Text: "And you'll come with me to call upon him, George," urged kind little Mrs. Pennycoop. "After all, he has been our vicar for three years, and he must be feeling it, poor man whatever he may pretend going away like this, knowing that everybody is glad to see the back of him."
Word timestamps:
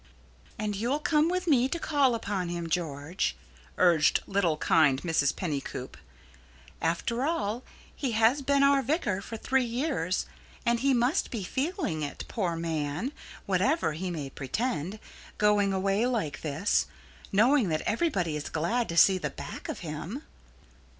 "And 0.57 0.75
you'll 0.75 0.97
come 0.97 1.29
with 1.29 1.45
me 1.45 1.69
to 1.69 1.77
call 1.77 2.15
upon 2.15 2.49
him, 2.49 2.67
George," 2.67 3.35
urged 3.77 4.21
kind 4.21 4.27
little 4.33 4.57
Mrs. 4.57 5.35
Pennycoop. 5.35 5.95
"After 6.81 7.23
all, 7.23 7.61
he 7.95 8.13
has 8.13 8.41
been 8.41 8.63
our 8.63 8.81
vicar 8.81 9.21
for 9.21 9.37
three 9.37 9.63
years, 9.63 10.25
and 10.65 10.79
he 10.79 10.95
must 10.95 11.29
be 11.29 11.43
feeling 11.43 12.01
it, 12.01 12.25
poor 12.27 12.55
man 12.55 13.11
whatever 13.45 13.93
he 13.93 14.09
may 14.09 14.31
pretend 14.31 14.97
going 15.37 15.71
away 15.71 16.07
like 16.07 16.41
this, 16.41 16.87
knowing 17.31 17.69
that 17.69 17.81
everybody 17.81 18.35
is 18.35 18.49
glad 18.49 18.89
to 18.89 18.97
see 18.97 19.19
the 19.19 19.29
back 19.29 19.69
of 19.69 19.81
him." 19.81 20.23